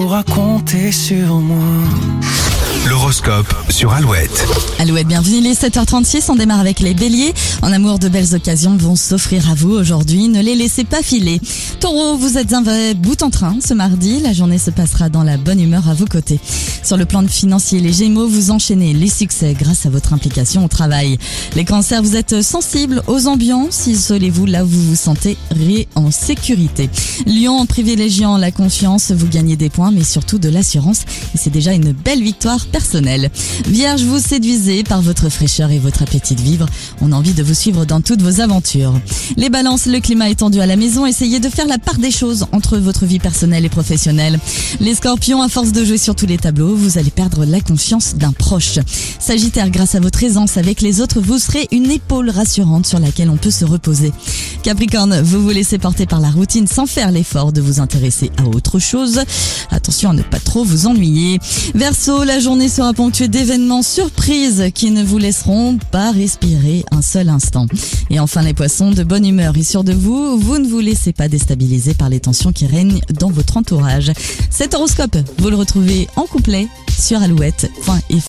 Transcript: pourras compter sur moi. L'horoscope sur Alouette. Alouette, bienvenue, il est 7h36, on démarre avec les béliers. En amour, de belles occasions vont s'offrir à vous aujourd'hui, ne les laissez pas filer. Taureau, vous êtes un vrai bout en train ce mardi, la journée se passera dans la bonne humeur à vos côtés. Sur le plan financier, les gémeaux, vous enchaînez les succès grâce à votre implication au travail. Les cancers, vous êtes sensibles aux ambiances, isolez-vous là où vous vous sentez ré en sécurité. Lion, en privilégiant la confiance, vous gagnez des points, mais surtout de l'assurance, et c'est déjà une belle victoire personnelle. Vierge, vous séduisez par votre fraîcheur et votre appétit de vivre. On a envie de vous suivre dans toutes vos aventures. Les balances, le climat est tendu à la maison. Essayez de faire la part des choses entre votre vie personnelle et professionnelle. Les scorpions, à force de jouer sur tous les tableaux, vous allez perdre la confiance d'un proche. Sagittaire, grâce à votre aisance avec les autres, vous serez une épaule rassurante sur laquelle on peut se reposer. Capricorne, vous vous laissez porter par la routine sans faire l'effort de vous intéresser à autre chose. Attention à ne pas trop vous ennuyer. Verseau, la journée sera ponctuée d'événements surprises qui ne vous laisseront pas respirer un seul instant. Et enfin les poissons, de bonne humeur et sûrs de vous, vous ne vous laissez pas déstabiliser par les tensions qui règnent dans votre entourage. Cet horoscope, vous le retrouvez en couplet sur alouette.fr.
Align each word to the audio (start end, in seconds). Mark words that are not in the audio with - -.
pourras 0.00 0.22
compter 0.22 0.92
sur 0.92 1.40
moi. 1.40 1.58
L'horoscope 2.88 3.52
sur 3.78 3.92
Alouette. 3.92 4.44
Alouette, 4.80 5.06
bienvenue, 5.06 5.36
il 5.36 5.46
est 5.46 5.62
7h36, 5.62 6.32
on 6.32 6.34
démarre 6.34 6.58
avec 6.58 6.80
les 6.80 6.94
béliers. 6.94 7.32
En 7.62 7.70
amour, 7.70 8.00
de 8.00 8.08
belles 8.08 8.34
occasions 8.34 8.76
vont 8.76 8.96
s'offrir 8.96 9.48
à 9.48 9.54
vous 9.54 9.70
aujourd'hui, 9.70 10.26
ne 10.26 10.42
les 10.42 10.56
laissez 10.56 10.82
pas 10.82 11.00
filer. 11.00 11.40
Taureau, 11.78 12.16
vous 12.16 12.38
êtes 12.38 12.52
un 12.52 12.62
vrai 12.62 12.94
bout 12.94 13.22
en 13.22 13.30
train 13.30 13.56
ce 13.64 13.74
mardi, 13.74 14.18
la 14.18 14.32
journée 14.32 14.58
se 14.58 14.72
passera 14.72 15.08
dans 15.10 15.22
la 15.22 15.36
bonne 15.36 15.60
humeur 15.60 15.88
à 15.88 15.94
vos 15.94 16.06
côtés. 16.06 16.40
Sur 16.82 16.96
le 16.96 17.04
plan 17.04 17.24
financier, 17.28 17.78
les 17.78 17.92
gémeaux, 17.92 18.26
vous 18.26 18.50
enchaînez 18.50 18.94
les 18.94 19.08
succès 19.08 19.54
grâce 19.54 19.86
à 19.86 19.90
votre 19.90 20.12
implication 20.12 20.64
au 20.64 20.68
travail. 20.68 21.16
Les 21.54 21.64
cancers, 21.64 22.02
vous 22.02 22.16
êtes 22.16 22.42
sensibles 22.42 23.02
aux 23.06 23.28
ambiances, 23.28 23.86
isolez-vous 23.86 24.46
là 24.46 24.64
où 24.64 24.68
vous 24.68 24.82
vous 24.82 24.96
sentez 24.96 25.36
ré 25.52 25.86
en 25.94 26.10
sécurité. 26.10 26.90
Lion, 27.26 27.58
en 27.58 27.66
privilégiant 27.66 28.38
la 28.38 28.50
confiance, 28.50 29.12
vous 29.12 29.28
gagnez 29.28 29.54
des 29.54 29.70
points, 29.70 29.92
mais 29.92 30.02
surtout 30.02 30.40
de 30.40 30.48
l'assurance, 30.48 31.02
et 31.34 31.38
c'est 31.38 31.50
déjà 31.50 31.74
une 31.74 31.92
belle 31.92 32.24
victoire 32.24 32.66
personnelle. 32.66 33.30
Vierge, 33.68 34.02
vous 34.02 34.18
séduisez 34.18 34.82
par 34.82 35.02
votre 35.02 35.28
fraîcheur 35.28 35.70
et 35.70 35.78
votre 35.78 36.02
appétit 36.02 36.34
de 36.34 36.40
vivre. 36.40 36.64
On 37.02 37.12
a 37.12 37.14
envie 37.14 37.34
de 37.34 37.42
vous 37.42 37.52
suivre 37.52 37.84
dans 37.84 38.00
toutes 38.00 38.22
vos 38.22 38.40
aventures. 38.40 38.94
Les 39.36 39.50
balances, 39.50 39.84
le 39.84 40.00
climat 40.00 40.30
est 40.30 40.36
tendu 40.36 40.58
à 40.60 40.66
la 40.66 40.76
maison. 40.76 41.04
Essayez 41.04 41.38
de 41.38 41.50
faire 41.50 41.66
la 41.66 41.76
part 41.76 41.98
des 41.98 42.10
choses 42.10 42.46
entre 42.52 42.78
votre 42.78 43.04
vie 43.04 43.18
personnelle 43.18 43.66
et 43.66 43.68
professionnelle. 43.68 44.40
Les 44.80 44.94
scorpions, 44.94 45.42
à 45.42 45.50
force 45.50 45.72
de 45.72 45.84
jouer 45.84 45.98
sur 45.98 46.14
tous 46.14 46.24
les 46.24 46.38
tableaux, 46.38 46.74
vous 46.74 46.96
allez 46.96 47.10
perdre 47.10 47.44
la 47.44 47.60
confiance 47.60 48.14
d'un 48.14 48.32
proche. 48.32 48.78
Sagittaire, 49.18 49.68
grâce 49.68 49.94
à 49.94 50.00
votre 50.00 50.22
aisance 50.22 50.56
avec 50.56 50.80
les 50.80 51.02
autres, 51.02 51.20
vous 51.20 51.38
serez 51.38 51.68
une 51.70 51.90
épaule 51.90 52.30
rassurante 52.30 52.86
sur 52.86 53.00
laquelle 53.00 53.28
on 53.28 53.36
peut 53.36 53.50
se 53.50 53.66
reposer. 53.66 54.12
Capricorne, 54.62 55.20
vous 55.20 55.42
vous 55.42 55.50
laissez 55.50 55.76
porter 55.76 56.06
par 56.06 56.20
la 56.20 56.30
routine 56.30 56.66
sans 56.66 56.86
faire 56.86 57.10
l'effort 57.10 57.52
de 57.52 57.60
vous 57.60 57.80
intéresser 57.80 58.30
à 58.38 58.46
autre 58.46 58.78
chose. 58.78 59.20
Attention 59.70 60.10
à 60.10 60.14
ne 60.14 60.22
pas 60.22 60.40
trop 60.40 60.64
vous 60.64 60.86
ennuyer. 60.86 61.38
Verseau, 61.74 62.24
la 62.24 62.40
journée 62.40 62.70
sera 62.70 62.94
ponctuée 62.94 63.28
d'événements 63.28 63.57
surprises 63.82 64.70
qui 64.74 64.90
ne 64.90 65.02
vous 65.02 65.18
laisseront 65.18 65.78
pas 65.90 66.12
respirer 66.12 66.84
un 66.90 67.02
seul 67.02 67.28
instant. 67.28 67.66
Et 68.10 68.20
enfin 68.20 68.42
les 68.42 68.54
poissons, 68.54 68.90
de 68.90 69.02
bonne 69.02 69.26
humeur 69.26 69.56
et 69.56 69.62
sûrs 69.62 69.84
de 69.84 69.92
vous, 69.92 70.38
vous 70.38 70.58
ne 70.58 70.68
vous 70.68 70.80
laissez 70.80 71.12
pas 71.12 71.28
déstabiliser 71.28 71.94
par 71.94 72.08
les 72.08 72.20
tensions 72.20 72.52
qui 72.52 72.66
règnent 72.66 73.00
dans 73.18 73.30
votre 73.30 73.56
entourage. 73.56 74.12
Cet 74.50 74.74
horoscope, 74.74 75.16
vous 75.38 75.50
le 75.50 75.56
retrouvez 75.56 76.08
en 76.16 76.22
couplet 76.22 76.68
sur 76.98 77.22
alouette.fr. 77.22 78.18